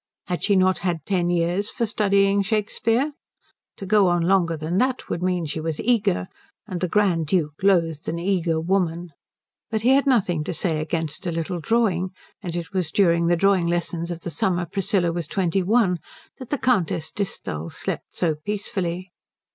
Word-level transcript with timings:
Had 0.25 0.43
she 0.43 0.55
not 0.55 0.79
had 0.79 1.05
ten 1.05 1.29
years 1.29 1.69
for 1.69 1.85
studying 1.85 2.41
Shakespeare? 2.41 3.11
To 3.77 3.85
go 3.85 4.07
on 4.07 4.23
longer 4.23 4.57
than 4.57 4.79
that 4.79 5.09
would 5.09 5.21
mean 5.21 5.43
that 5.43 5.49
she 5.51 5.59
was 5.59 5.79
eager, 5.79 6.27
and 6.65 6.81
the 6.81 6.87
Grand 6.87 7.27
Duke 7.27 7.53
loathed 7.61 8.09
an 8.09 8.17
eager 8.17 8.59
woman. 8.59 9.11
But 9.69 9.83
he 9.83 9.89
had 9.89 10.07
nothing 10.07 10.43
to 10.45 10.53
say 10.55 10.79
against 10.79 11.27
a 11.27 11.31
little 11.31 11.59
drawing; 11.59 12.09
and 12.41 12.55
it 12.55 12.73
was 12.73 12.89
during 12.89 13.27
the 13.27 13.35
drawing 13.35 13.67
lessons 13.67 14.09
of 14.09 14.21
the 14.23 14.31
summer 14.31 14.65
Priscilla 14.65 15.11
was 15.11 15.27
twenty 15.27 15.61
one 15.61 15.99
that 16.39 16.49
the 16.49 16.57
Countess 16.57 17.11
Disthal 17.11 17.69
slept 17.69 18.07
so 18.17 18.33
peacefully. 18.33 19.11